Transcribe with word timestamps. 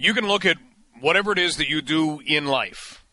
You 0.00 0.14
can 0.14 0.28
look 0.28 0.46
at 0.46 0.58
whatever 1.00 1.32
it 1.32 1.40
is 1.40 1.56
that 1.56 1.68
you 1.68 1.82
do 1.82 2.20
in 2.24 2.46
life. 2.46 3.04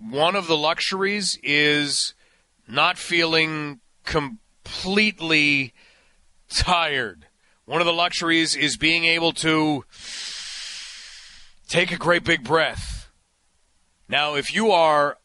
One 0.00 0.34
of 0.34 0.48
the 0.48 0.56
luxuries 0.56 1.38
is 1.44 2.14
not 2.66 2.98
feeling 2.98 3.78
completely 4.04 5.74
tired. 6.48 7.26
One 7.66 7.80
of 7.80 7.86
the 7.86 7.92
luxuries 7.92 8.56
is 8.56 8.76
being 8.76 9.04
able 9.04 9.32
to 9.34 9.84
take 11.68 11.92
a 11.92 11.98
great 11.98 12.24
big 12.24 12.42
breath. 12.42 13.08
Now, 14.08 14.34
if 14.34 14.52
you 14.52 14.72
are 14.72 15.18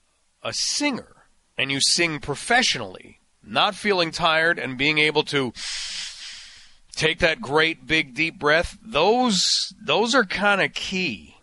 a 0.43 0.53
singer 0.53 1.25
and 1.57 1.71
you 1.71 1.81
sing 1.81 2.19
professionally, 2.19 3.19
not 3.43 3.73
feeling 3.73 4.11
tired 4.11 4.59
and 4.59 4.77
being 4.77 4.99
able 4.99 5.23
to 5.23 5.53
take 6.97 7.19
that 7.19 7.41
great 7.41 7.87
big 7.87 8.13
deep 8.13 8.37
breath, 8.37 8.77
those 8.83 9.73
those 9.81 10.13
are 10.13 10.25
kind 10.25 10.61
of 10.61 10.73
key. 10.73 11.35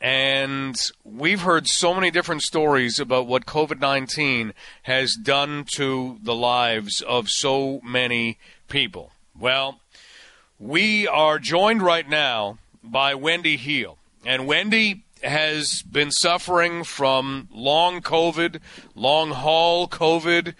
And 0.00 0.76
we've 1.04 1.42
heard 1.42 1.68
so 1.68 1.94
many 1.94 2.10
different 2.10 2.42
stories 2.42 2.98
about 2.98 3.28
what 3.28 3.46
COVID 3.46 3.80
19 3.80 4.52
has 4.82 5.14
done 5.14 5.64
to 5.76 6.18
the 6.22 6.34
lives 6.34 7.00
of 7.00 7.30
so 7.30 7.80
many 7.84 8.38
people. 8.68 9.12
Well, 9.38 9.80
we 10.58 11.06
are 11.06 11.38
joined 11.38 11.82
right 11.82 12.08
now 12.08 12.58
by 12.82 13.14
Wendy 13.14 13.56
Heal. 13.56 13.96
And 14.26 14.46
Wendy 14.46 15.04
has 15.22 15.82
been 15.82 16.10
suffering 16.10 16.82
from 16.82 17.48
long 17.52 18.00
COVID, 18.00 18.60
long 18.96 19.30
haul 19.30 19.86
COVID. 19.86 20.54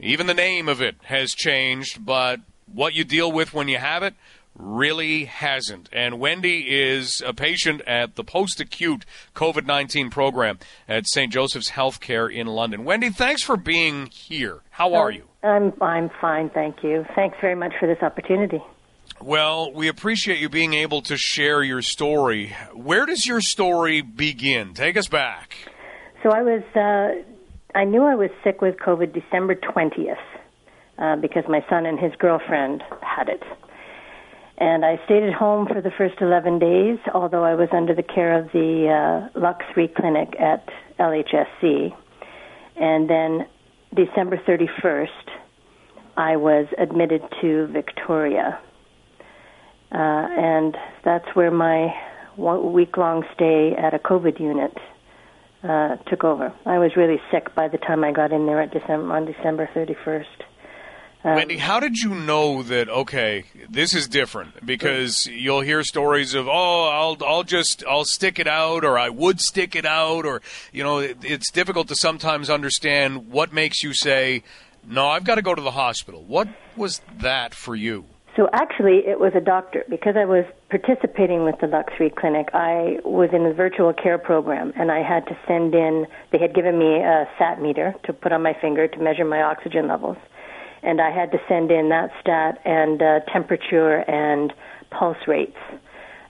Even 0.00 0.26
the 0.26 0.34
name 0.34 0.68
of 0.68 0.80
it 0.80 0.96
has 1.04 1.34
changed, 1.34 2.04
but 2.04 2.40
what 2.76 2.94
you 2.94 3.04
deal 3.04 3.32
with 3.32 3.54
when 3.54 3.68
you 3.68 3.78
have 3.78 4.02
it 4.02 4.14
really 4.58 5.24
hasn't. 5.24 5.88
And 5.92 6.18
Wendy 6.18 6.66
is 6.68 7.22
a 7.24 7.34
patient 7.34 7.82
at 7.86 8.14
the 8.14 8.24
post 8.24 8.60
acute 8.60 9.04
COVID 9.34 9.66
19 9.66 10.10
program 10.10 10.58
at 10.88 11.06
St. 11.06 11.32
Joseph's 11.32 11.70
Healthcare 11.70 12.32
in 12.32 12.46
London. 12.46 12.84
Wendy, 12.84 13.10
thanks 13.10 13.42
for 13.42 13.56
being 13.56 14.06
here. 14.06 14.60
How 14.70 14.94
are 14.94 15.10
you? 15.10 15.24
I'm, 15.42 15.72
I'm 15.80 16.10
fine, 16.20 16.50
thank 16.50 16.82
you. 16.82 17.04
Thanks 17.14 17.36
very 17.40 17.54
much 17.54 17.72
for 17.78 17.86
this 17.86 18.02
opportunity. 18.02 18.62
Well, 19.20 19.72
we 19.72 19.88
appreciate 19.88 20.40
you 20.40 20.48
being 20.48 20.74
able 20.74 21.00
to 21.02 21.16
share 21.16 21.62
your 21.62 21.80
story. 21.80 22.54
Where 22.74 23.06
does 23.06 23.26
your 23.26 23.40
story 23.40 24.02
begin? 24.02 24.74
Take 24.74 24.96
us 24.96 25.08
back. 25.08 25.54
So 26.22 26.30
I 26.30 26.42
was, 26.42 26.62
uh, 26.74 27.78
I 27.78 27.84
knew 27.84 28.02
I 28.02 28.14
was 28.14 28.30
sick 28.42 28.60
with 28.60 28.76
COVID 28.76 29.14
December 29.14 29.54
20th 29.54 30.16
uh, 30.98 31.16
because 31.16 31.44
my 31.48 31.64
son 31.68 31.86
and 31.86 31.98
his 31.98 32.12
girlfriend 32.18 32.82
had 33.02 33.28
it. 33.28 33.42
And 34.58 34.84
I 34.84 34.98
stayed 35.04 35.22
at 35.22 35.34
home 35.34 35.66
for 35.66 35.82
the 35.82 35.90
first 35.98 36.14
11 36.20 36.58
days, 36.58 36.98
although 37.12 37.44
I 37.44 37.54
was 37.54 37.68
under 37.72 37.94
the 37.94 38.02
care 38.02 38.38
of 38.38 38.46
the 38.52 39.28
uh, 39.34 39.38
Lux 39.38 39.64
3 39.74 39.88
clinic 39.88 40.34
at 40.40 40.66
LHSC. 40.98 41.94
And 42.76 43.08
then 43.10 43.46
December 43.94 44.38
31st, 44.48 45.08
I 46.16 46.36
was 46.36 46.66
admitted 46.78 47.22
to 47.42 47.66
Victoria 47.66 48.58
uh, 49.92 49.98
and 49.98 50.76
that's 51.04 51.26
where 51.34 51.50
my 51.50 51.94
week 52.36 52.96
long 52.96 53.24
stay 53.34 53.72
at 53.76 53.94
a 53.94 53.98
COVID 53.98 54.40
unit 54.40 54.76
uh, 55.62 55.96
took 56.08 56.24
over. 56.24 56.52
I 56.66 56.78
was 56.78 56.92
really 56.96 57.20
sick 57.30 57.54
by 57.54 57.68
the 57.68 57.78
time 57.78 58.04
I 58.04 58.12
got 58.12 58.32
in 58.32 58.46
there 58.46 58.60
at 58.60 58.72
December, 58.72 59.14
on 59.14 59.26
December 59.26 59.68
31st. 59.74 60.24
Um, 61.26 61.34
Wendy, 61.34 61.56
how 61.56 61.80
did 61.80 61.98
you 61.98 62.14
know 62.14 62.62
that? 62.62 62.88
Okay, 62.88 63.46
this 63.68 63.94
is 63.94 64.06
different 64.06 64.64
because 64.64 65.26
you'll 65.26 65.60
hear 65.60 65.82
stories 65.82 66.34
of, 66.34 66.46
oh, 66.46 66.84
I'll, 66.84 67.16
I'll 67.26 67.42
just, 67.42 67.82
I'll 67.84 68.04
stick 68.04 68.38
it 68.38 68.46
out, 68.46 68.84
or 68.84 68.96
I 68.96 69.08
would 69.08 69.40
stick 69.40 69.74
it 69.74 69.84
out, 69.84 70.24
or 70.24 70.40
you 70.72 70.84
know, 70.84 70.98
it, 70.98 71.18
it's 71.24 71.50
difficult 71.50 71.88
to 71.88 71.96
sometimes 71.96 72.48
understand 72.48 73.28
what 73.28 73.52
makes 73.52 73.82
you 73.82 73.92
say, 73.92 74.44
no, 74.86 75.08
I've 75.08 75.24
got 75.24 75.34
to 75.34 75.42
go 75.42 75.52
to 75.52 75.60
the 75.60 75.72
hospital. 75.72 76.22
What 76.22 76.46
was 76.76 77.00
that 77.18 77.54
for 77.54 77.74
you? 77.74 78.04
So 78.36 78.48
actually, 78.52 78.98
it 78.98 79.18
was 79.18 79.32
a 79.34 79.40
doctor. 79.40 79.84
Because 79.88 80.14
I 80.16 80.26
was 80.26 80.44
participating 80.70 81.42
with 81.42 81.56
the 81.60 81.66
Lux 81.66 81.92
3 81.96 82.10
Clinic, 82.10 82.50
I 82.54 82.98
was 83.04 83.30
in 83.32 83.44
a 83.46 83.52
virtual 83.52 83.92
care 83.92 84.18
program, 84.18 84.72
and 84.76 84.92
I 84.92 85.02
had 85.02 85.26
to 85.26 85.36
send 85.48 85.74
in, 85.74 86.06
they 86.30 86.38
had 86.38 86.54
given 86.54 86.78
me 86.78 87.02
a 87.02 87.28
sat 87.36 87.60
meter 87.60 87.96
to 88.04 88.12
put 88.12 88.30
on 88.30 88.42
my 88.42 88.54
finger 88.60 88.86
to 88.86 88.98
measure 89.00 89.24
my 89.24 89.42
oxygen 89.42 89.88
levels. 89.88 90.18
And 90.86 91.00
I 91.00 91.10
had 91.10 91.32
to 91.32 91.38
send 91.48 91.70
in 91.70 91.90
that 91.90 92.10
stat 92.20 92.60
and 92.64 93.02
uh, 93.02 93.20
temperature 93.32 93.98
and 94.08 94.52
pulse 94.90 95.18
rates 95.26 95.56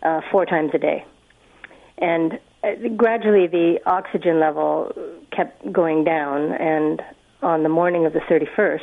uh, 0.03 0.21
four 0.33 0.47
times 0.47 0.71
a 0.75 0.79
day. 0.79 1.05
And 1.99 2.41
uh, 2.65 2.89
gradually, 2.97 3.47
the 3.47 3.79
oxygen 3.87 4.41
level 4.41 4.93
kept 5.31 5.71
going 5.73 6.05
down, 6.05 6.53
and 6.53 7.03
on 7.43 7.63
the 7.63 7.69
morning 7.69 8.07
of 8.07 8.13
the 8.13 8.21
31st, 8.21 8.81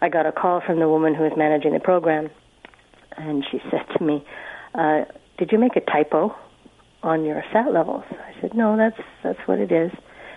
I 0.00 0.08
got 0.08 0.26
a 0.26 0.32
call 0.32 0.60
from 0.66 0.80
the 0.80 0.88
woman 0.88 1.14
who 1.14 1.22
was 1.22 1.32
managing 1.36 1.74
the 1.74 1.80
program 1.80 2.30
and 3.16 3.44
she 3.50 3.60
said 3.70 3.86
to 3.96 4.04
me, 4.04 4.24
uh, 4.74 5.04
"Did 5.38 5.52
you 5.52 5.58
make 5.58 5.76
a 5.76 5.80
typo 5.80 6.34
on 7.02 7.24
your 7.24 7.42
sat 7.52 7.72
levels?" 7.72 8.04
I 8.10 8.40
said, 8.40 8.54
"No, 8.54 8.76
that's 8.76 9.00
that's 9.22 9.38
what 9.46 9.58
it 9.58 9.72
is." 9.72 9.92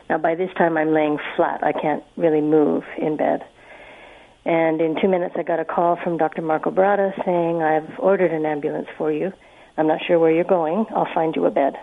Now 0.09 0.17
by 0.17 0.35
this 0.35 0.53
time 0.57 0.77
I'm 0.77 0.93
laying 0.93 1.17
flat. 1.35 1.63
I 1.63 1.71
can't 1.71 2.03
really 2.15 2.41
move 2.41 2.83
in 2.97 3.17
bed. 3.17 3.43
And 4.47 4.79
in 4.79 4.95
two 5.01 5.09
minutes 5.09 5.35
I 5.37 5.43
got 5.43 5.59
a 5.59 5.65
call 5.65 5.97
from 6.01 6.17
Dr. 6.17 6.41
Marco 6.41 6.71
Brada 6.71 7.11
saying, 7.25 7.61
"I've 7.61 7.99
ordered 7.99 8.31
an 8.31 8.45
ambulance 8.45 8.87
for 8.97 9.11
you. 9.11 9.33
I'm 9.77 9.87
not 9.87 9.99
sure 10.07 10.17
where 10.19 10.31
you're 10.31 10.45
going. 10.45 10.85
I'll 10.95 11.13
find 11.13 11.35
you 11.35 11.45
a 11.45 11.51
bed." 11.51 11.77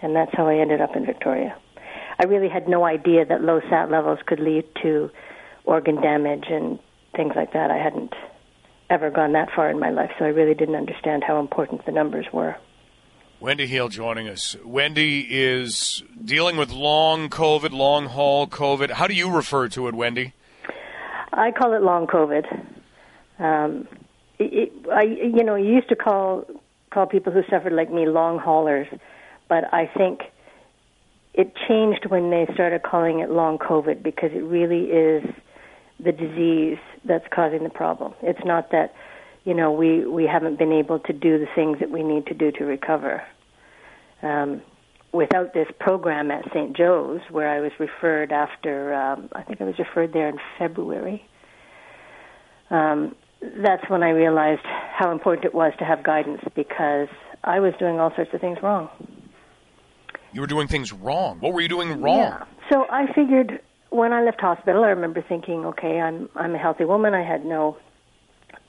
And 0.00 0.14
that's 0.14 0.30
how 0.32 0.46
I 0.46 0.54
ended 0.54 0.80
up 0.80 0.94
in 0.94 1.04
Victoria. 1.04 1.56
I 2.20 2.26
really 2.26 2.48
had 2.48 2.68
no 2.68 2.84
idea 2.84 3.24
that 3.24 3.42
low 3.42 3.60
sat 3.68 3.90
levels 3.90 4.20
could 4.24 4.38
lead 4.38 4.66
to 4.82 5.10
organ 5.64 6.00
damage 6.00 6.44
and 6.48 6.78
things 7.16 7.34
like 7.34 7.54
that. 7.54 7.72
I 7.72 7.78
hadn't 7.78 8.14
ever 8.88 9.10
gone 9.10 9.32
that 9.32 9.50
far 9.50 9.68
in 9.68 9.80
my 9.80 9.90
life, 9.90 10.12
so 10.16 10.26
I 10.26 10.28
really 10.28 10.54
didn't 10.54 10.76
understand 10.76 11.24
how 11.24 11.40
important 11.40 11.86
the 11.86 11.92
numbers 11.92 12.26
were. 12.32 12.54
Wendy 13.40 13.66
Heal 13.66 13.88
joining 13.88 14.28
us. 14.28 14.56
Wendy 14.64 15.26
is 15.28 16.04
dealing 16.24 16.56
with 16.56 16.70
long 16.70 17.28
COVID, 17.30 17.72
long 17.72 18.06
haul 18.06 18.46
COVID. 18.46 18.92
How 18.92 19.08
do 19.08 19.14
you 19.14 19.28
refer 19.28 19.68
to 19.70 19.88
it, 19.88 19.94
Wendy? 19.96 20.34
I 21.36 21.52
call 21.52 21.74
it 21.74 21.82
long 21.82 22.06
COVID. 22.06 22.44
Um, 23.38 23.86
it, 24.38 24.72
I, 24.90 25.02
you 25.02 25.44
know, 25.44 25.54
you 25.54 25.74
used 25.74 25.88
to 25.90 25.96
call 25.96 26.44
call 26.92 27.06
people 27.06 27.32
who 27.32 27.42
suffered 27.50 27.72
like 27.72 27.92
me 27.92 28.06
long 28.06 28.38
haulers, 28.38 28.86
but 29.48 29.72
I 29.72 29.90
think 29.96 30.20
it 31.34 31.52
changed 31.68 32.06
when 32.08 32.30
they 32.30 32.46
started 32.54 32.82
calling 32.82 33.20
it 33.20 33.30
long 33.30 33.58
COVID 33.58 34.02
because 34.02 34.30
it 34.32 34.42
really 34.42 34.84
is 34.84 35.24
the 36.02 36.12
disease 36.12 36.78
that's 37.04 37.26
causing 37.30 37.62
the 37.62 37.70
problem. 37.70 38.14
It's 38.22 38.44
not 38.44 38.70
that, 38.70 38.94
you 39.44 39.52
know, 39.52 39.70
we, 39.70 40.06
we 40.06 40.24
haven't 40.24 40.58
been 40.58 40.72
able 40.72 40.98
to 41.00 41.12
do 41.12 41.38
the 41.38 41.46
things 41.54 41.78
that 41.80 41.90
we 41.90 42.02
need 42.02 42.26
to 42.26 42.34
do 42.34 42.50
to 42.52 42.64
recover. 42.64 43.22
Um, 44.22 44.62
without 45.16 45.54
this 45.54 45.68
program 45.80 46.30
at 46.30 46.44
St. 46.52 46.76
Joe's, 46.76 47.20
where 47.30 47.48
I 47.48 47.60
was 47.60 47.72
referred 47.78 48.32
after, 48.32 48.94
um, 48.94 49.28
I 49.32 49.42
think 49.42 49.60
I 49.60 49.64
was 49.64 49.78
referred 49.78 50.12
there 50.12 50.28
in 50.28 50.38
February, 50.58 51.24
um, 52.70 53.14
that's 53.40 53.88
when 53.88 54.02
I 54.02 54.10
realized 54.10 54.62
how 54.64 55.10
important 55.10 55.44
it 55.44 55.54
was 55.54 55.72
to 55.78 55.84
have 55.84 56.02
guidance 56.02 56.42
because 56.54 57.08
I 57.44 57.60
was 57.60 57.74
doing 57.78 58.00
all 58.00 58.12
sorts 58.14 58.32
of 58.34 58.40
things 58.40 58.58
wrong. 58.62 58.88
You 60.32 60.40
were 60.40 60.46
doing 60.46 60.68
things 60.68 60.92
wrong. 60.92 61.38
What 61.40 61.52
were 61.52 61.60
you 61.60 61.68
doing 61.68 62.00
wrong? 62.00 62.18
Yeah. 62.18 62.44
So 62.70 62.86
I 62.90 63.06
figured 63.14 63.60
when 63.90 64.12
I 64.12 64.22
left 64.22 64.40
hospital, 64.40 64.84
I 64.84 64.88
remember 64.88 65.24
thinking, 65.26 65.64
okay, 65.66 66.00
I'm 66.00 66.28
I'm 66.34 66.54
a 66.54 66.58
healthy 66.58 66.84
woman. 66.84 67.14
I 67.14 67.22
had 67.22 67.44
no 67.44 67.78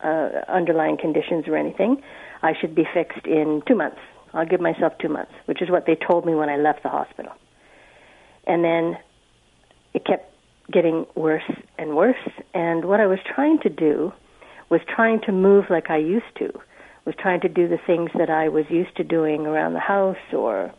uh, 0.04 0.30
underlying 0.48 0.98
conditions 0.98 1.46
or 1.48 1.58
anything. 1.58 2.02
I 2.42 2.54
should 2.60 2.76
be 2.76 2.86
fixed 2.94 3.26
in 3.26 3.62
two 3.68 3.76
months. 3.76 4.00
I'll 4.34 4.46
give 4.46 4.62
myself 4.62 4.94
two 5.00 5.10
months, 5.10 5.32
which 5.46 5.62
is 5.62 5.70
what 5.70 5.86
they 5.86 5.96
told 5.96 6.26
me 6.26 6.36
when 6.36 6.50
I 6.50 6.58
left 6.58 6.84
the 6.84 6.90
hospital. 6.90 7.34
And 8.46 8.64
then 8.64 8.98
it 9.94 10.06
kept 10.06 10.34
getting 10.72 11.06
worse 11.16 11.50
and 11.78 11.96
worse. 11.96 12.16
And 12.54 12.86
what 12.86 13.00
I 13.00 13.08
was 13.08 13.20
trying 13.26 13.60
to 13.60 13.70
do 13.70 14.14
was 14.70 14.82
trying 14.88 15.22
to 15.22 15.32
move 15.32 15.66
like 15.70 15.90
I 15.90 15.98
used 15.98 16.36
to, 16.40 16.52
was 17.06 17.16
trying 17.18 17.40
to 17.42 17.50
do 17.50 17.68
the 17.68 17.80
things 17.88 18.12
that 18.18 18.30
I 18.30 18.50
was 18.50 18.66
used 18.70 18.96
to 18.98 19.04
doing 19.04 19.48
around 19.48 19.74
the 19.74 19.80
house 19.80 20.18
or 20.34 20.74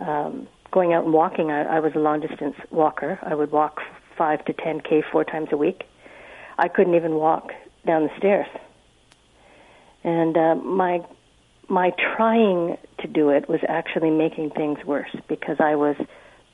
um, 0.00 0.48
going 0.72 0.92
out 0.92 1.04
and 1.04 1.12
walking. 1.12 1.50
I, 1.50 1.76
I 1.76 1.80
was 1.80 1.92
a 1.94 2.00
long 2.00 2.20
distance 2.20 2.56
walker. 2.70 3.18
I 3.22 3.34
would 3.34 3.52
walk 3.52 3.80
five 4.16 4.44
to 4.46 4.52
ten 4.52 4.80
k 4.80 5.02
four 5.12 5.24
times 5.24 5.48
a 5.52 5.56
week. 5.56 5.84
I 6.58 6.68
couldn't 6.68 6.94
even 6.94 7.14
walk 7.14 7.52
down 7.86 8.02
the 8.02 8.10
stairs, 8.18 8.48
and 10.04 10.36
uh, 10.36 10.56
my 10.56 11.02
my 11.70 11.92
trying 12.16 12.76
to 12.98 13.06
do 13.06 13.30
it 13.30 13.48
was 13.48 13.60
actually 13.68 14.10
making 14.10 14.50
things 14.50 14.78
worse 14.84 15.14
because 15.28 15.56
I 15.60 15.76
was 15.76 15.96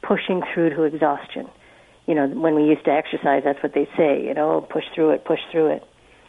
pushing 0.03 0.43
through 0.53 0.71
to 0.71 0.83
exhaustion. 0.83 1.49
You 2.07 2.15
know, 2.15 2.29
when 2.29 2.55
we 2.55 2.65
used 2.65 2.85
to 2.85 2.93
exercise, 2.93 3.43
that's 3.45 3.63
what 3.63 3.75
they 3.75 3.89
say. 3.97 4.23
You 4.25 4.35
know, 4.35 4.61
push 4.61 4.85
through 4.95 5.11
it, 5.11 5.25
push 5.25 5.41
through 5.51 5.73
it, 5.73 5.85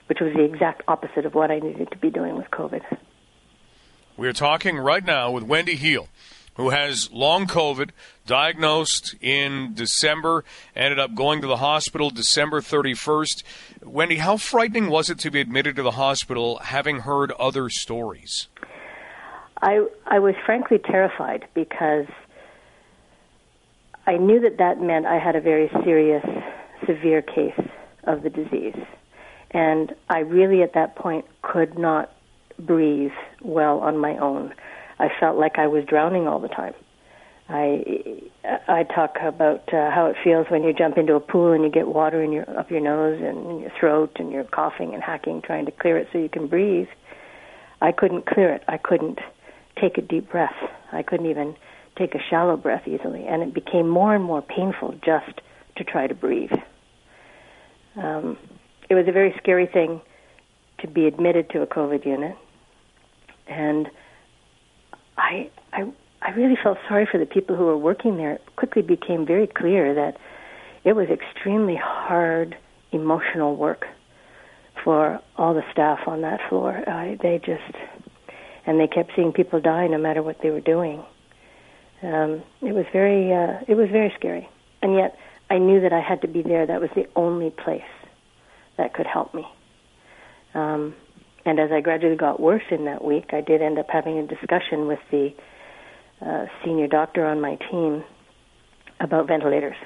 which 0.08 0.20
was 0.22 0.34
the 0.34 0.44
exact 0.44 0.84
opposite 0.88 1.26
of 1.26 1.36
what 1.36 1.52
I 1.52 1.60
needed 1.60 1.92
to 1.92 1.98
be 1.98 2.10
doing 2.10 2.36
with 2.36 2.50
COVID. 2.50 2.82
We 4.16 4.28
are 4.28 4.34
talking 4.34 4.78
right 4.78 5.06
now 5.06 5.30
with 5.30 5.44
Wendy 5.44 5.76
Heal, 5.76 6.08
who 6.56 6.72
has 6.72 7.12
long 7.12 7.46
COVID, 7.46 7.92
diagnosed 8.26 9.14
in 9.22 9.76
December, 9.76 10.44
ended 10.76 10.98
up 10.98 11.14
going 11.14 11.42
to 11.42 11.48
the 11.48 11.58
hospital 11.58 12.10
December 12.10 12.62
31st. 12.62 13.44
Wendy, 13.84 14.16
how 14.16 14.38
frightening 14.38 14.90
was 14.90 15.12
it 15.12 15.20
to 15.20 15.30
be 15.30 15.40
admitted 15.40 15.76
to 15.76 15.84
the 15.84 15.92
hospital 15.92 16.58
having 16.58 17.02
heard 17.02 17.32
other 17.34 17.70
stories? 17.70 18.48
I 19.62 19.86
I 20.06 20.20
was 20.20 20.36
frankly 20.46 20.78
terrified 20.78 21.48
because 21.54 22.08
I 24.06 24.18
knew 24.18 24.40
that 24.42 24.58
that 24.58 24.82
meant 24.82 25.06
I 25.06 25.20
had 25.20 25.36
a 25.36 25.42
very 25.42 25.70
serious, 25.84 26.26
severe 26.86 27.22
case 27.22 27.60
of 28.06 28.24
the 28.24 28.30
disease. 28.30 28.78
And 29.52 29.94
I 30.10 30.20
really, 30.20 30.62
at 30.62 30.74
that 30.74 30.96
point, 30.96 31.26
could 31.42 31.78
not 31.78 32.12
breathe 32.60 33.12
well 33.42 33.80
on 33.80 33.98
my 33.98 34.18
own. 34.18 34.54
I 35.00 35.10
felt 35.20 35.38
like 35.38 35.58
I 35.58 35.68
was 35.68 35.84
drowning 35.86 36.28
all 36.28 36.40
the 36.40 36.48
time. 36.48 36.74
I 37.50 38.22
I 38.68 38.84
talk 38.84 39.18
about 39.22 39.74
uh, 39.74 39.90
how 39.90 40.08
it 40.08 40.18
feels 40.24 40.48
when 40.50 40.64
you 40.64 40.74
jump 40.74 40.98
into 40.98 41.16
a 41.16 41.20
pool 41.20 41.54
and 41.54 41.64
you 41.64 41.70
get 41.70 41.88
water 41.88 42.22
in 42.22 42.32
your 42.32 42.50
up 42.60 42.70
your 42.70 42.82
nose 42.82 43.22
and 43.22 43.50
in 43.50 43.60
your 43.60 43.72
throat 43.80 44.18
and 44.20 44.32
you're 44.32 44.44
coughing 44.44 44.94
and 44.94 45.02
hacking 45.02 45.42
trying 45.42 45.66
to 45.66 45.72
clear 45.72 45.98
it 45.98 46.10
so 46.12 46.18
you 46.18 46.30
can 46.30 46.48
breathe. 46.48 46.90
I 47.82 47.92
couldn't 47.92 48.26
clear 48.26 48.54
it. 48.54 48.64
I 48.68 48.78
couldn't 48.78 49.20
take 49.82 49.98
a 49.98 50.02
deep 50.02 50.30
breath. 50.30 50.56
I 50.92 51.04
couldn't 51.04 51.28
even 51.28 51.56
take 51.98 52.16
a 52.16 52.20
shallow 52.30 52.58
breath 52.58 52.88
easily, 52.88 53.26
and 53.26 53.42
it 53.42 53.54
became 53.54 53.88
more 53.88 54.14
and 54.14 54.24
more 54.24 54.42
painful 54.42 54.96
just 55.04 55.42
to 55.78 55.84
try 55.84 56.08
to 56.08 56.14
breathe. 56.14 56.52
Um, 57.96 58.38
it 58.90 58.96
was 58.96 59.06
a 59.08 59.12
very 59.12 59.34
scary 59.38 59.66
thing 59.68 60.02
to 60.80 60.88
be 60.88 61.08
admitted 61.08 61.50
to 61.52 61.62
a 61.62 61.68
COVID 61.68 62.06
unit, 62.06 62.36
and 63.48 63.88
I, 65.18 65.50
I, 65.74 65.92
I 66.22 66.32
really 66.32 66.58
felt 66.62 66.78
sorry 66.88 67.08
for 67.12 67.18
the 67.18 67.26
people 67.26 67.56
who 67.56 67.66
were 67.66 67.78
working 67.78 68.18
there. 68.18 68.34
It 68.34 68.44
quickly 68.56 68.84
became 68.84 69.26
very 69.26 69.48
clear 69.48 69.96
that 69.96 70.18
it 70.84 70.94
was 70.94 71.08
extremely 71.10 71.76
hard 71.76 72.56
emotional 72.92 73.56
work 73.56 73.86
for 74.84 75.20
all 75.36 75.54
the 75.54 75.64
staff 75.72 76.00
on 76.08 76.22
that 76.22 76.40
floor. 76.50 76.78
Uh, 76.88 77.16
they 77.22 77.40
just, 77.40 77.76
and 78.68 78.80
they 78.80 78.88
kept 78.88 79.12
seeing 79.16 79.32
people 79.32 79.60
die 79.60 79.88
no 79.88 79.98
matter 79.98 80.22
what 80.22 80.38
they 80.44 80.52
were 80.52 80.62
doing. 80.62 81.04
Um, 82.04 82.44
it 82.62 82.74
was 82.74 82.86
very, 82.94 83.34
uh, 83.34 83.62
it 83.68 83.76
was 83.76 83.90
very 83.90 84.14
scary, 84.16 84.48
and 84.84 84.94
yet 84.94 85.18
I 85.50 85.58
knew 85.58 85.82
that 85.82 85.94
I 85.94 86.02
had 86.02 86.22
to 86.22 86.28
be 86.28 86.44
there. 86.44 86.68
That 86.68 86.82
was 86.82 86.92
the 86.94 87.08
only 87.16 87.50
place 87.50 87.82
that 88.78 88.94
could 88.94 89.08
help 89.08 89.34
me. 89.34 89.48
Um, 90.54 90.94
and 91.46 91.60
as 91.60 91.72
I 91.72 91.82
gradually 91.82 92.18
got 92.18 92.40
worse 92.40 92.64
in 92.70 92.86
that 92.86 93.04
week, 93.04 93.30
I 93.32 93.42
did 93.42 93.62
end 93.62 93.80
up 93.80 93.88
having 93.90 94.20
a 94.20 94.28
discussion 94.28 94.86
with 94.86 95.00
the 95.10 95.34
uh, 96.22 96.46
senior 96.64 96.88
doctor 96.88 97.26
on 97.26 97.40
my 97.40 97.56
team 97.72 98.04
about 99.00 99.28
ventilators. 99.28 99.78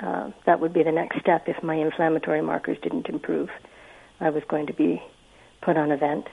Uh, 0.00 0.30
that 0.46 0.60
would 0.60 0.72
be 0.72 0.82
the 0.82 0.92
next 0.92 1.20
step 1.20 1.44
if 1.46 1.62
my 1.62 1.74
inflammatory 1.74 2.40
markers 2.40 2.78
didn't 2.82 3.08
improve. 3.08 3.50
I 4.18 4.30
was 4.30 4.42
going 4.48 4.66
to 4.68 4.72
be 4.72 5.02
put 5.60 5.76
on 5.76 5.92
a 5.92 5.96
vent. 5.96 6.26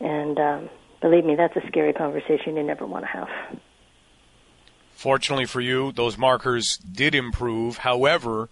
And 0.00 0.38
um, 0.38 0.70
believe 1.02 1.24
me, 1.24 1.34
that's 1.34 1.56
a 1.56 1.66
scary 1.68 1.92
conversation 1.92 2.56
you 2.56 2.62
never 2.62 2.86
want 2.86 3.04
to 3.04 3.08
have. 3.08 3.28
Fortunately 4.92 5.46
for 5.46 5.60
you, 5.60 5.92
those 5.92 6.16
markers 6.16 6.76
did 6.78 7.14
improve. 7.14 7.78
However, 7.78 8.48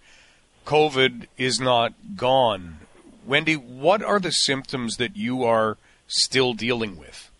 COVID 0.65 1.27
is 1.37 1.59
not 1.59 1.93
gone. 2.15 2.79
Wendy, 3.25 3.55
what 3.55 4.03
are 4.03 4.19
the 4.19 4.31
symptoms 4.31 4.97
that 4.97 5.15
you 5.15 5.43
are 5.43 5.77
still 6.07 6.53
dealing 6.53 6.97
with? 6.97 7.31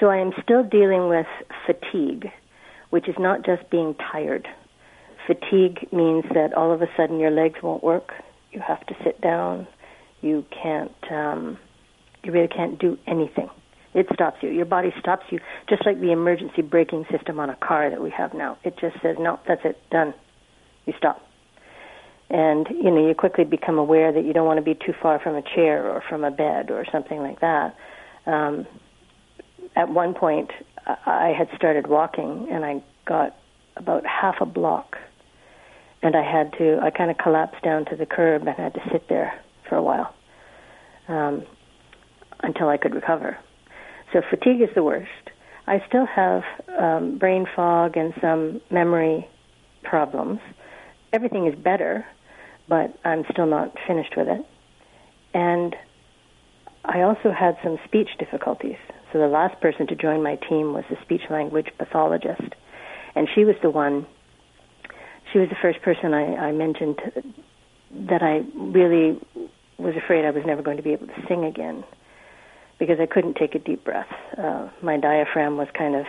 So 0.00 0.08
I 0.08 0.16
am 0.16 0.32
still 0.42 0.64
dealing 0.64 1.08
with 1.08 1.26
fatigue, 1.64 2.30
which 2.90 3.08
is 3.08 3.14
not 3.18 3.46
just 3.46 3.70
being 3.70 3.94
tired. 3.94 4.48
Fatigue 5.26 5.92
means 5.92 6.24
that 6.34 6.52
all 6.54 6.72
of 6.72 6.82
a 6.82 6.88
sudden 6.96 7.20
your 7.20 7.30
legs 7.30 7.62
won't 7.62 7.84
work. 7.84 8.12
You 8.50 8.60
have 8.60 8.84
to 8.86 8.94
sit 9.04 9.20
down. 9.20 9.68
You 10.20 10.44
can't. 10.50 10.92
Um, 11.10 11.58
you 12.24 12.32
really 12.32 12.48
can't 12.48 12.78
do 12.78 12.98
anything. 13.06 13.48
It 13.94 14.06
stops 14.14 14.38
you. 14.42 14.50
Your 14.50 14.64
body 14.64 14.92
stops 14.98 15.26
you, 15.30 15.38
just 15.68 15.84
like 15.84 16.00
the 16.00 16.12
emergency 16.12 16.62
braking 16.62 17.04
system 17.10 17.38
on 17.38 17.50
a 17.50 17.56
car 17.56 17.90
that 17.90 18.02
we 18.02 18.10
have 18.10 18.32
now. 18.32 18.58
It 18.64 18.78
just 18.78 19.00
says, 19.02 19.16
"No, 19.18 19.38
that's 19.46 19.64
it, 19.64 19.78
done." 19.90 20.14
You 20.86 20.94
stop 20.96 21.20
and 22.32 22.66
you 22.70 22.90
know 22.90 23.06
you 23.06 23.14
quickly 23.14 23.44
become 23.44 23.78
aware 23.78 24.10
that 24.10 24.24
you 24.24 24.32
don't 24.32 24.46
want 24.46 24.56
to 24.56 24.62
be 24.62 24.74
too 24.74 24.94
far 25.00 25.20
from 25.20 25.36
a 25.36 25.42
chair 25.42 25.86
or 25.86 26.02
from 26.08 26.24
a 26.24 26.30
bed 26.30 26.70
or 26.70 26.84
something 26.90 27.18
like 27.18 27.40
that. 27.40 27.76
Um, 28.26 28.66
at 29.76 29.90
one 29.90 30.14
point, 30.14 30.50
I 30.86 31.34
had 31.36 31.48
started 31.54 31.86
walking, 31.86 32.48
and 32.50 32.64
I 32.64 32.82
got 33.04 33.36
about 33.76 34.04
half 34.06 34.36
a 34.40 34.46
block, 34.46 34.96
and 36.02 36.16
I 36.16 36.22
had 36.22 36.52
to. 36.54 36.78
I 36.82 36.90
kind 36.90 37.10
of 37.10 37.18
collapsed 37.18 37.62
down 37.62 37.84
to 37.86 37.96
the 37.96 38.06
curb 38.06 38.46
and 38.46 38.56
had 38.56 38.74
to 38.74 38.80
sit 38.90 39.08
there 39.08 39.38
for 39.68 39.76
a 39.76 39.82
while 39.82 40.14
um, 41.08 41.44
until 42.42 42.68
I 42.68 42.78
could 42.78 42.94
recover. 42.94 43.36
So 44.12 44.20
fatigue 44.28 44.60
is 44.60 44.68
the 44.74 44.82
worst. 44.82 45.08
I 45.66 45.82
still 45.88 46.06
have 46.06 46.42
um, 46.78 47.18
brain 47.18 47.46
fog 47.54 47.96
and 47.96 48.12
some 48.20 48.60
memory 48.70 49.26
problems. 49.84 50.40
Everything 51.12 51.46
is 51.46 51.54
better, 51.54 52.04
but 52.68 52.94
I'm 53.04 53.24
still 53.30 53.46
not 53.46 53.74
finished 53.86 54.14
with 54.16 54.28
it. 54.28 54.44
And 55.34 55.74
I 56.84 57.02
also 57.02 57.30
had 57.30 57.56
some 57.62 57.78
speech 57.84 58.08
difficulties. 58.18 58.76
So 59.12 59.18
the 59.18 59.28
last 59.28 59.60
person 59.60 59.86
to 59.86 59.94
join 59.94 60.22
my 60.22 60.36
team 60.36 60.72
was 60.72 60.84
a 60.90 61.00
speech 61.02 61.22
language 61.30 61.68
pathologist. 61.78 62.54
And 63.14 63.28
she 63.34 63.44
was 63.44 63.54
the 63.62 63.70
one, 63.70 64.06
she 65.32 65.38
was 65.38 65.48
the 65.48 65.56
first 65.62 65.80
person 65.82 66.12
I, 66.12 66.48
I 66.48 66.52
mentioned 66.52 67.00
that 68.08 68.22
I 68.22 68.42
really 68.56 69.18
was 69.78 69.94
afraid 69.96 70.24
I 70.24 70.30
was 70.30 70.44
never 70.46 70.62
going 70.62 70.76
to 70.76 70.82
be 70.82 70.92
able 70.92 71.06
to 71.06 71.26
sing 71.28 71.44
again 71.44 71.84
because 72.82 72.98
I 72.98 73.06
couldn't 73.06 73.36
take 73.36 73.54
a 73.54 73.60
deep 73.60 73.84
breath. 73.84 74.08
Uh, 74.36 74.68
my 74.82 74.96
diaphragm 74.96 75.56
was 75.56 75.68
kind 75.72 75.94
of 75.94 76.04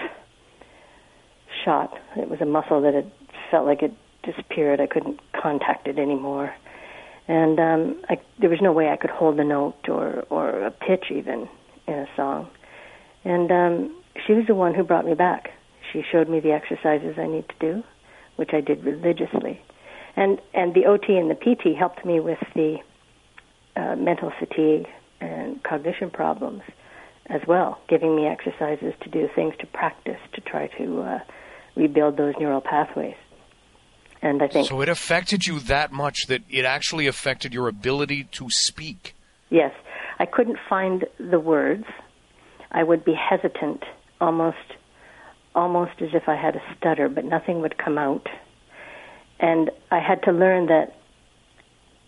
shot. 1.64 1.94
It 2.18 2.32
was 2.32 2.42
a 2.42 2.48
muscle 2.48 2.82
that 2.82 2.96
had 2.96 3.12
felt 3.52 3.68
like 3.68 3.84
it 3.84 3.94
disappeared. 4.24 4.82
I 4.82 4.88
couldn't 4.88 5.20
contact 5.40 5.88
it 5.88 6.00
anymore, 6.00 6.52
and 7.28 7.60
um, 7.60 8.02
I, 8.10 8.20
there 8.42 8.50
was 8.50 8.58
no 8.60 8.72
way 8.72 8.90
I 8.90 8.98
could 8.98 9.12
hold 9.12 9.40
a 9.40 9.44
note 9.44 9.88
or 9.88 10.24
or 10.32 10.66
a 10.66 10.72
pitch 10.72 11.12
even 11.12 11.48
in 11.88 11.94
a 11.94 12.08
song. 12.16 12.50
And 13.24 13.52
um, 13.52 13.96
she 14.26 14.34
was 14.34 14.46
the 14.48 14.56
one 14.56 14.74
who 14.74 14.84
brought 14.84 15.06
me 15.06 15.14
back. 15.14 15.50
She 15.92 16.02
showed 16.12 16.28
me 16.28 16.40
the 16.40 16.54
exercises 16.54 17.20
I 17.20 17.28
need 17.28 17.48
to 17.50 17.56
do, 17.60 17.84
which 18.38 18.50
I 18.52 18.62
did 18.62 18.84
religiously, 18.84 19.62
and 20.16 20.42
and 20.56 20.74
the 20.74 20.88
OT 20.88 21.18
and 21.18 21.30
the 21.30 21.36
PT 21.36 21.78
helped 21.78 22.04
me 22.04 22.20
with 22.20 22.40
the 22.56 22.78
uh, 23.76 23.96
mental 23.96 24.32
fatigue 24.40 24.88
and 25.24 25.64
cognition 25.64 26.10
problems 26.10 26.62
as 27.28 27.42
well, 27.48 27.80
giving 27.88 28.16
me 28.16 28.28
exercises 28.28 28.94
to 29.02 29.10
do, 29.10 29.30
things 29.34 29.54
to 29.60 29.68
practice 29.68 30.20
to 30.34 30.42
try 30.42 30.68
to 30.78 31.02
uh, 31.02 31.20
rebuild 31.76 32.18
those 32.18 32.34
neural 32.40 32.62
pathways. 32.62 33.16
And 34.22 34.42
I 34.42 34.48
think 34.48 34.68
so. 34.68 34.82
It 34.82 34.90
affected 34.90 35.46
you 35.46 35.60
that 35.62 35.92
much 35.92 36.28
that 36.28 36.42
it 36.50 36.66
actually 36.66 37.08
affected 37.08 37.54
your 37.54 37.68
ability 37.68 38.26
to 38.34 38.50
speak. 38.50 39.16
Yes, 39.50 39.72
I 40.20 40.26
couldn't 40.26 40.58
find 40.70 41.06
the 41.18 41.40
words. 41.40 41.86
I 42.72 42.84
would 42.84 43.06
be 43.06 43.14
hesitant, 43.14 43.84
almost, 44.20 44.58
almost 45.56 46.02
as 46.02 46.10
if 46.14 46.24
I 46.28 46.36
had 46.36 46.56
a 46.56 46.62
stutter, 46.78 47.10
but 47.10 47.26
nothing 47.26 47.62
would 47.62 47.78
come 47.78 47.98
out. 47.98 48.28
And 49.40 49.72
I 49.92 50.00
had 50.00 50.24
to 50.24 50.32
learn 50.32 50.68
that 50.68 50.96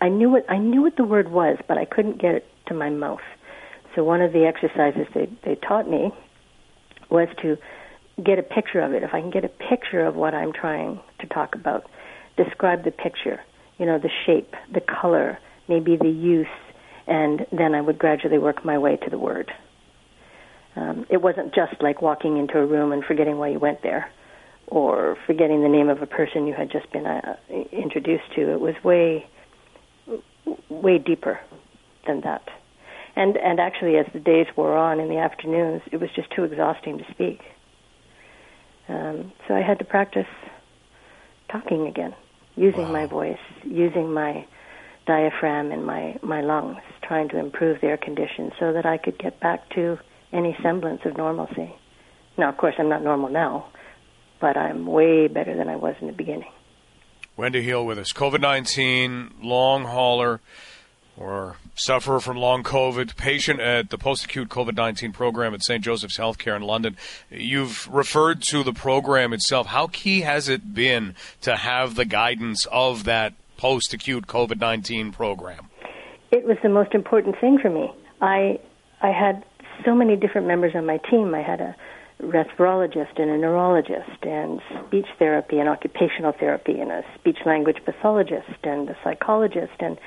I 0.01 0.09
knew 0.09 0.29
what 0.29 0.49
I 0.49 0.57
knew 0.57 0.81
what 0.81 0.95
the 0.97 1.03
word 1.03 1.31
was, 1.31 1.57
but 1.67 1.77
I 1.77 1.85
couldn't 1.85 2.21
get 2.21 2.35
it 2.35 2.47
to 2.67 2.73
my 2.73 2.89
mouth. 2.89 3.19
So 3.95 4.03
one 4.03 4.21
of 4.21 4.33
the 4.33 4.45
exercises 4.45 5.07
they 5.13 5.29
they 5.43 5.55
taught 5.55 5.89
me 5.89 6.11
was 7.09 7.27
to 7.41 7.57
get 8.23 8.39
a 8.39 8.43
picture 8.43 8.81
of 8.81 8.93
it. 8.93 9.03
If 9.03 9.13
I 9.13 9.21
can 9.21 9.29
get 9.29 9.45
a 9.45 9.49
picture 9.49 10.05
of 10.05 10.15
what 10.15 10.33
I'm 10.33 10.53
trying 10.53 10.99
to 11.19 11.27
talk 11.27 11.55
about, 11.55 11.85
describe 12.37 12.83
the 12.83 12.91
picture, 12.91 13.39
you 13.77 13.85
know, 13.85 13.99
the 13.99 14.09
shape, 14.25 14.53
the 14.73 14.81
color, 14.81 15.37
maybe 15.67 15.97
the 15.97 16.09
use, 16.09 16.47
and 17.07 17.45
then 17.51 17.75
I 17.75 17.81
would 17.81 17.97
gradually 17.99 18.37
work 18.37 18.65
my 18.65 18.77
way 18.77 18.97
to 18.97 19.09
the 19.09 19.17
word. 19.17 19.51
Um, 20.75 21.05
it 21.09 21.21
wasn't 21.21 21.53
just 21.53 21.81
like 21.81 22.01
walking 22.01 22.37
into 22.37 22.59
a 22.59 22.65
room 22.65 22.91
and 22.91 23.03
forgetting 23.03 23.37
why 23.37 23.49
you 23.49 23.59
went 23.59 23.81
there 23.81 24.11
or 24.67 25.17
forgetting 25.25 25.61
the 25.61 25.69
name 25.69 25.89
of 25.89 26.01
a 26.01 26.07
person 26.07 26.47
you 26.47 26.53
had 26.53 26.71
just 26.71 26.91
been 26.91 27.05
uh, 27.05 27.37
introduced 27.71 28.23
to. 28.35 28.51
It 28.51 28.59
was 28.59 28.75
way, 28.83 29.25
way 30.69 30.97
deeper 30.97 31.39
than 32.05 32.21
that. 32.21 32.47
And 33.15 33.37
and 33.37 33.59
actually, 33.59 33.97
as 33.97 34.05
the 34.13 34.19
days 34.19 34.47
wore 34.55 34.75
on 34.77 34.99
in 34.99 35.09
the 35.09 35.17
afternoons, 35.17 35.81
it 35.91 35.99
was 36.01 36.09
just 36.15 36.29
too 36.31 36.43
exhausting 36.43 36.97
to 36.97 37.05
speak. 37.11 37.39
Um, 38.87 39.31
so 39.47 39.55
I 39.55 39.61
had 39.61 39.79
to 39.79 39.85
practice 39.85 40.27
talking 41.49 41.87
again 41.87 42.13
using 42.55 42.83
wow. 42.83 42.91
my 42.91 43.05
voice, 43.05 43.39
using 43.63 44.13
my 44.13 44.45
diaphragm 45.05 45.71
and 45.71 45.85
my, 45.85 46.17
my 46.23 46.41
lungs, 46.41 46.77
trying 47.03 47.29
to 47.29 47.37
improve 47.37 47.81
their 47.81 47.97
condition 47.97 48.51
so 48.59 48.73
that 48.73 48.85
I 48.85 48.97
could 48.97 49.17
get 49.17 49.39
back 49.39 49.69
to 49.71 49.97
any 50.33 50.57
semblance 50.63 51.01
of 51.05 51.17
normalcy. 51.17 51.75
Now, 52.37 52.49
of 52.49 52.57
course, 52.57 52.75
I'm 52.77 52.89
not 52.89 53.03
normal 53.03 53.29
now, 53.29 53.67
but 54.41 54.57
I'm 54.57 54.85
way 54.85 55.27
better 55.27 55.55
than 55.55 55.69
I 55.69 55.75
was 55.75 55.95
in 56.01 56.07
the 56.07 56.13
beginning. 56.13 56.51
Wendy 57.37 57.61
Heal 57.61 57.85
with 57.85 57.99
us. 57.99 58.13
COVID 58.13 58.39
19, 58.41 59.35
long 59.41 59.83
hauler 59.83 60.41
or 61.17 61.57
sufferer 61.75 62.19
from 62.19 62.37
long 62.37 62.63
COVID, 62.63 63.15
patient 63.15 63.59
at 63.59 63.89
the 63.89 63.97
post 63.97 64.25
acute 64.25 64.49
COVID 64.49 64.75
19 64.75 65.11
program 65.11 65.53
at 65.53 65.63
St. 65.63 65.83
Joseph's 65.83 66.17
Healthcare 66.17 66.55
in 66.55 66.63
London. 66.63 66.97
You've 67.29 67.87
referred 67.93 68.41
to 68.43 68.63
the 68.63 68.73
program 68.73 69.33
itself. 69.33 69.67
How 69.67 69.87
key 69.87 70.21
has 70.21 70.49
it 70.49 70.73
been 70.73 71.15
to 71.41 71.55
have 71.55 71.95
the 71.95 72.05
guidance 72.05 72.65
of 72.71 73.03
that 73.03 73.33
post 73.57 73.93
acute 73.93 74.27
COVID 74.27 74.59
19 74.59 75.11
program? 75.11 75.69
It 76.31 76.45
was 76.45 76.57
the 76.63 76.69
most 76.69 76.93
important 76.93 77.39
thing 77.39 77.59
for 77.61 77.69
me. 77.69 77.91
I, 78.21 78.59
I 79.01 79.11
had 79.11 79.45
so 79.85 79.93
many 79.93 80.15
different 80.15 80.47
members 80.47 80.73
on 80.75 80.85
my 80.85 80.97
team. 81.09 81.35
I 81.35 81.41
had 81.41 81.61
a 81.61 81.75
respirologist 82.21 83.19
and 83.19 83.29
a 83.29 83.37
neurologist 83.37 84.23
and 84.23 84.61
speech 84.87 85.05
therapy 85.19 85.59
and 85.59 85.67
occupational 85.67 86.31
therapy 86.31 86.79
and 86.79 86.91
a 86.91 87.03
speech 87.19 87.39
language 87.45 87.77
pathologist 87.83 88.57
and 88.63 88.89
a 88.89 88.97
psychologist 89.03 89.73
and 89.79 89.97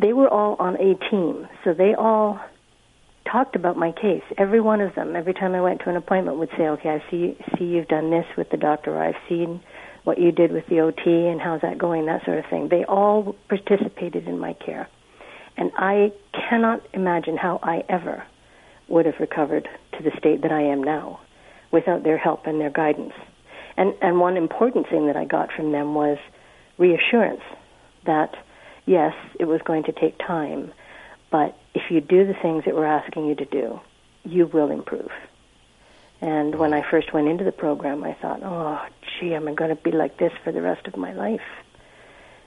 they 0.00 0.12
were 0.12 0.28
all 0.28 0.56
on 0.58 0.76
a 0.76 0.94
team 1.10 1.48
so 1.64 1.74
they 1.74 1.94
all 1.94 2.40
talked 3.30 3.56
about 3.56 3.76
my 3.76 3.92
case 3.92 4.22
every 4.38 4.60
one 4.60 4.80
of 4.80 4.94
them. 4.94 5.14
Every 5.16 5.34
time 5.34 5.54
i 5.54 5.60
went 5.60 5.80
to 5.80 5.90
an 5.90 5.96
appointment 5.96 6.38
would 6.38 6.50
say 6.56 6.68
okay 6.68 6.88
i 6.90 7.10
see 7.10 7.36
see 7.58 7.64
you've 7.64 7.88
done 7.88 8.10
this 8.10 8.26
with 8.36 8.50
the 8.50 8.56
doctor 8.56 8.94
or 8.94 9.02
i've 9.02 9.22
seen 9.28 9.60
what 10.04 10.18
you 10.18 10.32
did 10.32 10.52
with 10.52 10.66
the 10.68 10.76
ot 10.76 11.06
and 11.06 11.38
how's 11.38 11.60
that 11.60 11.76
going 11.76 12.06
that 12.06 12.24
sort 12.24 12.38
of 12.38 12.46
thing. 12.48 12.68
They 12.70 12.84
all 12.84 13.36
participated 13.48 14.26
in 14.26 14.38
my 14.38 14.54
care. 14.54 14.88
And 15.56 15.70
i 15.76 16.12
cannot 16.32 16.80
imagine 16.94 17.36
how 17.36 17.60
i 17.62 17.82
ever 17.88 18.24
would 18.88 19.04
have 19.04 19.16
recovered 19.20 19.68
to 19.96 20.02
the 20.02 20.10
state 20.18 20.40
that 20.42 20.52
I 20.52 20.62
am 20.62 20.82
now 20.82 21.20
without 21.70 22.04
their 22.04 22.16
help 22.16 22.46
and 22.46 22.58
their 22.58 22.70
guidance. 22.70 23.12
And 23.76 23.94
and 24.00 24.18
one 24.18 24.36
important 24.36 24.88
thing 24.88 25.08
that 25.08 25.16
I 25.16 25.24
got 25.24 25.52
from 25.52 25.72
them 25.72 25.94
was 25.94 26.18
reassurance 26.78 27.42
that 28.06 28.34
yes, 28.88 29.14
it 29.38 29.44
was 29.44 29.60
going 29.62 29.84
to 29.84 29.92
take 29.92 30.18
time, 30.18 30.72
but 31.30 31.56
if 31.74 31.90
you 31.90 32.00
do 32.00 32.26
the 32.26 32.34
things 32.34 32.64
that 32.64 32.74
we're 32.74 32.86
asking 32.86 33.26
you 33.26 33.34
to 33.36 33.44
do, 33.44 33.80
you 34.24 34.46
will 34.46 34.70
improve. 34.70 35.10
And 36.20 36.56
when 36.56 36.74
I 36.74 36.82
first 36.90 37.12
went 37.12 37.28
into 37.28 37.44
the 37.44 37.52
program, 37.52 38.02
I 38.02 38.14
thought, 38.14 38.40
oh, 38.42 38.80
gee, 39.20 39.34
am 39.34 39.46
I 39.46 39.54
going 39.54 39.70
to 39.70 39.80
be 39.80 39.92
like 39.92 40.18
this 40.18 40.32
for 40.42 40.50
the 40.50 40.62
rest 40.62 40.86
of 40.88 40.96
my 40.96 41.12
life? 41.12 41.48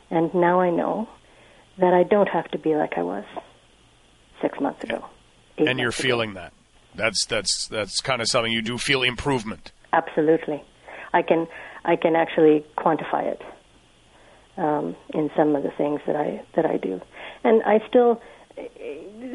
And 0.09 0.33
now 0.33 0.59
I 0.59 0.69
know 0.69 1.07
that 1.77 1.93
I 1.93 2.03
don't 2.03 2.27
have 2.27 2.49
to 2.51 2.57
be 2.57 2.75
like 2.75 2.97
I 2.97 3.03
was 3.03 3.23
six 4.41 4.59
months 4.59 4.83
ago 4.83 5.05
and 5.57 5.79
you're 5.79 5.91
feeling 5.91 6.33
that. 6.33 6.53
That's 6.95 7.25
that's 7.25 7.67
that's 7.67 8.01
kind 8.01 8.21
of 8.21 8.27
something 8.27 8.51
you 8.51 8.61
do 8.61 8.77
feel 8.77 9.03
improvement. 9.03 9.71
Absolutely, 9.93 10.63
I 11.13 11.21
can 11.21 11.47
I 11.85 11.95
can 11.95 12.15
actually 12.15 12.65
quantify 12.77 13.23
it 13.23 13.41
um, 14.57 14.95
in 15.13 15.29
some 15.35 15.55
of 15.55 15.63
the 15.63 15.71
things 15.77 16.01
that 16.07 16.15
I 16.15 16.41
that 16.55 16.65
I 16.65 16.77
do, 16.77 16.99
and 17.43 17.61
I 17.63 17.79
still 17.87 18.21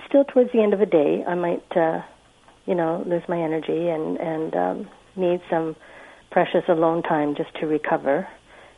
still 0.09 0.25
towards 0.25 0.53
the 0.53 0.63
end 0.63 0.75
of 0.75 0.81
a 0.81 0.87
day 0.87 1.25
I 1.27 1.35
might 1.35 1.77
uh, 1.77 2.03
you 2.67 2.75
know 2.75 3.03
lose 3.07 3.23
my 3.29 3.41
energy 3.41 3.89
and 3.89 4.17
and 4.19 4.55
um, 4.55 4.91
need 5.17 5.41
some 5.51 5.77
precious 6.31 6.65
alone 6.69 7.03
time 7.03 7.35
just 7.37 7.55
to 7.61 7.67
recover 7.67 8.29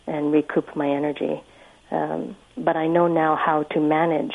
and 0.07 0.33
recoup 0.33 0.77
my 0.77 0.89
energy. 0.89 1.43
Um, 1.91 2.37
but 2.57 2.77
I 2.77 2.87
know 2.87 3.09
now 3.09 3.37
how 3.37 3.63
to 3.75 3.81
manage 3.81 4.35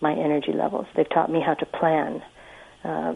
my 0.00 0.12
energy 0.12 0.52
levels. 0.52 0.86
They've 0.96 1.08
taught 1.08 1.30
me 1.30 1.40
how 1.44 1.54
to 1.54 1.66
plan 1.66 2.22
uh, 2.84 3.14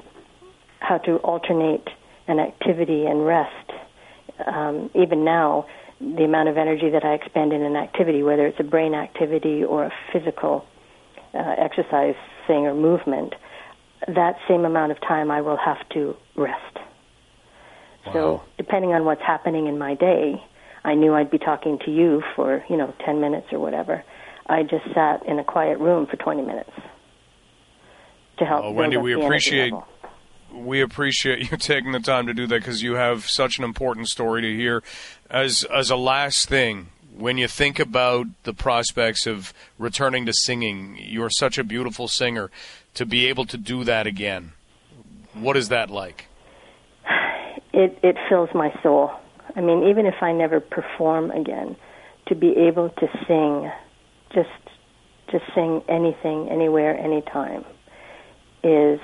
how 0.80 0.98
to 0.98 1.16
alternate 1.18 1.86
an 2.26 2.38
activity 2.38 3.04
and 3.06 3.24
rest. 3.24 3.70
Um, 4.46 4.90
even 4.94 5.24
now, 5.24 5.66
the 6.00 6.24
amount 6.24 6.48
of 6.48 6.56
energy 6.56 6.90
that 6.90 7.04
I 7.04 7.14
expend 7.14 7.52
in 7.52 7.62
an 7.62 7.76
activity, 7.76 8.22
whether 8.22 8.46
it's 8.46 8.58
a 8.58 8.64
brain 8.64 8.94
activity 8.94 9.62
or 9.62 9.84
a 9.84 9.92
physical 10.12 10.64
uh, 11.34 11.54
exercise 11.58 12.14
thing 12.46 12.66
or 12.66 12.74
movement, 12.74 13.34
that 14.06 14.36
same 14.48 14.64
amount 14.64 14.92
of 14.92 15.00
time 15.00 15.30
I 15.30 15.42
will 15.42 15.58
have 15.58 15.86
to 15.90 16.16
rest. 16.36 16.78
Wow. 18.06 18.12
So, 18.12 18.42
depending 18.56 18.92
on 18.92 19.04
what's 19.04 19.20
happening 19.20 19.66
in 19.66 19.78
my 19.78 19.94
day, 19.94 20.42
I 20.84 20.94
knew 20.94 21.14
I'd 21.14 21.30
be 21.30 21.38
talking 21.38 21.78
to 21.84 21.90
you 21.90 22.22
for, 22.34 22.64
you 22.70 22.76
know, 22.78 22.94
10 23.04 23.20
minutes 23.20 23.48
or 23.52 23.58
whatever. 23.58 24.02
I 24.46 24.62
just 24.62 24.84
sat 24.94 25.24
in 25.26 25.38
a 25.38 25.44
quiet 25.44 25.78
room 25.78 26.06
for 26.06 26.16
20 26.16 26.42
minutes 26.42 26.70
to 28.38 28.44
help. 28.46 28.64
Uh, 28.64 28.70
Wendy, 28.70 28.96
we 28.96 29.12
appreciate 29.12 29.74
we 30.52 30.80
appreciate 30.80 31.50
you 31.50 31.56
taking 31.58 31.92
the 31.92 32.00
time 32.00 32.26
to 32.26 32.34
do 32.34 32.46
that 32.46 32.60
because 32.60 32.82
you 32.82 32.94
have 32.94 33.28
such 33.28 33.58
an 33.58 33.64
important 33.64 34.08
story 34.08 34.42
to 34.42 34.56
hear. 34.56 34.82
As 35.28 35.64
as 35.64 35.90
a 35.90 35.96
last 35.96 36.48
thing, 36.48 36.88
when 37.16 37.38
you 37.38 37.48
think 37.48 37.78
about 37.78 38.26
the 38.44 38.54
prospects 38.54 39.26
of 39.26 39.52
returning 39.78 40.26
to 40.26 40.32
singing, 40.32 40.96
you're 40.98 41.30
such 41.30 41.58
a 41.58 41.64
beautiful 41.64 42.08
singer. 42.08 42.50
To 42.94 43.06
be 43.06 43.26
able 43.26 43.46
to 43.46 43.56
do 43.56 43.84
that 43.84 44.08
again, 44.08 44.52
what 45.34 45.56
is 45.56 45.68
that 45.68 45.90
like? 45.90 46.26
It 47.72 47.98
it 48.02 48.16
fills 48.28 48.50
my 48.54 48.72
soul. 48.82 49.12
I 49.54 49.60
mean, 49.60 49.88
even 49.88 50.06
if 50.06 50.22
I 50.22 50.32
never 50.32 50.60
perform 50.60 51.30
again, 51.30 51.76
to 52.26 52.34
be 52.34 52.54
able 52.56 52.88
to 52.90 53.06
sing, 53.26 53.70
just 54.34 54.48
just 55.30 55.44
sing 55.54 55.82
anything, 55.88 56.48
anywhere, 56.50 56.96
anytime 56.96 57.64
is 58.62 59.00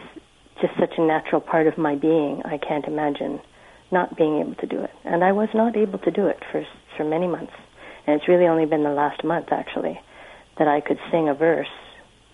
just 0.60 0.72
such 0.78 0.94
a 0.98 1.02
natural 1.02 1.40
part 1.40 1.66
of 1.66 1.78
my 1.78 1.94
being. 1.94 2.42
I 2.44 2.58
can't 2.58 2.86
imagine 2.86 3.40
not 3.92 4.16
being 4.16 4.40
able 4.40 4.54
to 4.56 4.66
do 4.66 4.80
it. 4.80 4.90
And 5.04 5.22
I 5.22 5.32
was 5.32 5.48
not 5.54 5.76
able 5.76 5.98
to 6.00 6.10
do 6.10 6.26
it 6.26 6.38
for 6.50 6.64
for 6.96 7.04
many 7.04 7.26
months. 7.26 7.52
And 8.06 8.18
it's 8.18 8.28
really 8.28 8.46
only 8.46 8.66
been 8.66 8.84
the 8.84 8.90
last 8.90 9.24
month 9.24 9.46
actually 9.50 9.98
that 10.58 10.68
I 10.68 10.80
could 10.80 10.98
sing 11.10 11.28
a 11.28 11.34
verse 11.34 11.66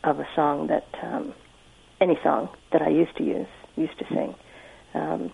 of 0.05 0.19
a 0.19 0.27
song 0.37 0.69
that 0.69 0.87
um, 1.03 1.35
any 2.01 2.19
song 2.23 2.49
that 2.73 2.83
I 2.83 2.89
used 2.89 3.17
to 3.17 3.25
use, 3.25 3.47
used 3.77 3.99
to 3.99 4.05
sing. 4.09 4.35
Um, 4.95 5.33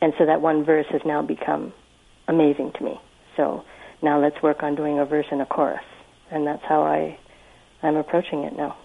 and 0.00 0.12
so 0.18 0.26
that 0.26 0.40
one 0.40 0.64
verse 0.64 0.86
has 0.90 1.00
now 1.06 1.22
become 1.22 1.72
amazing 2.28 2.72
to 2.78 2.84
me. 2.84 3.00
So 3.36 3.62
now 4.02 4.20
let's 4.20 4.36
work 4.42 4.62
on 4.62 4.74
doing 4.74 4.98
a 4.98 5.06
verse 5.06 5.26
and 5.30 5.40
a 5.40 5.46
chorus. 5.46 5.84
And 6.30 6.46
that's 6.46 6.62
how 6.68 6.82
I 6.82 7.18
I'm 7.82 7.96
approaching 7.96 8.44
it 8.44 8.56
now. 8.56 8.76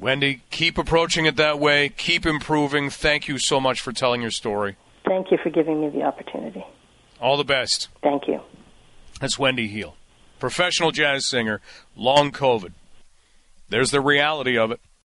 Wendy, 0.00 0.42
keep 0.50 0.78
approaching 0.78 1.26
it 1.26 1.36
that 1.36 1.58
way. 1.58 1.88
Keep 1.88 2.24
improving. 2.26 2.90
Thank 2.90 3.28
you 3.28 3.38
so 3.38 3.60
much 3.60 3.80
for 3.80 3.92
telling 3.92 4.22
your 4.22 4.30
story. 4.30 4.76
Thank 5.06 5.30
you 5.30 5.38
for 5.42 5.50
giving 5.50 5.80
me 5.80 5.88
the 5.88 6.02
opportunity. 6.02 6.64
All 7.20 7.36
the 7.36 7.44
best. 7.44 7.88
Thank 8.02 8.28
you. 8.28 8.40
That's 9.20 9.38
Wendy 9.38 9.66
Heal, 9.66 9.96
professional 10.38 10.92
jazz 10.92 11.26
singer, 11.26 11.60
long 11.96 12.30
COVID. 12.30 12.72
There's 13.68 13.90
the 13.90 14.00
reality 14.00 14.56
of 14.56 14.70
it. 14.70 14.80